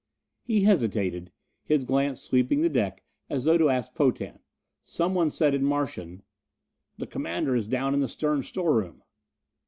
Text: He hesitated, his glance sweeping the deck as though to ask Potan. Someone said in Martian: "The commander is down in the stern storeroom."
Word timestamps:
He 0.41 0.63
hesitated, 0.63 1.31
his 1.63 1.85
glance 1.85 2.19
sweeping 2.23 2.61
the 2.63 2.69
deck 2.69 3.03
as 3.29 3.43
though 3.43 3.59
to 3.59 3.69
ask 3.69 3.93
Potan. 3.93 4.39
Someone 4.81 5.29
said 5.29 5.53
in 5.53 5.63
Martian: 5.63 6.23
"The 6.97 7.05
commander 7.05 7.55
is 7.55 7.67
down 7.67 7.93
in 7.93 7.99
the 7.99 8.07
stern 8.07 8.41
storeroom." 8.41 9.03